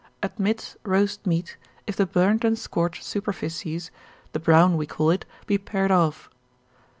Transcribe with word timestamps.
admits 0.23 0.75
roast 0.81 1.27
meat, 1.27 1.57
if 1.85 1.95
the 1.95 2.07
burned 2.07 2.43
and 2.43 2.57
scorched 2.57 3.03
superficies, 3.03 3.91
the 4.31 4.39
brown 4.39 4.75
we 4.75 4.87
call 4.87 5.11
it, 5.11 5.27
be 5.45 5.59
pared 5.59 5.91
off. 5.91 6.27